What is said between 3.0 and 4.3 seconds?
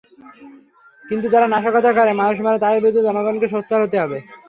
জনগণকে সোচ্চার হতে হবে।